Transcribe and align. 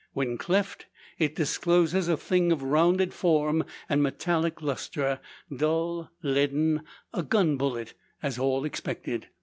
When 0.13 0.39
cleft, 0.39 0.87
it 1.19 1.35
discloses 1.35 2.07
a 2.07 2.17
thing 2.17 2.51
of 2.51 2.63
rounded 2.63 3.13
form 3.13 3.63
and 3.87 4.01
metallic 4.01 4.59
lustre, 4.59 5.19
dull 5.55 6.09
leaden 6.23 6.81
a 7.13 7.21
gun 7.21 7.55
bullet, 7.55 7.93
as 8.23 8.39
all 8.39 8.65
expected. 8.65 9.27